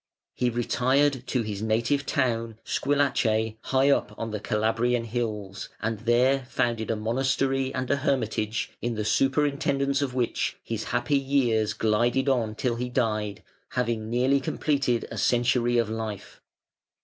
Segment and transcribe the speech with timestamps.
[0.33, 6.45] He retired to his native town, Squillace, high up on the Calabrian hills, and there
[6.49, 12.27] founded a monastery and a hermitage in the superintendence of which his happy years glided
[12.27, 13.43] on till he died,
[13.73, 16.41] having nearly completed a century of life.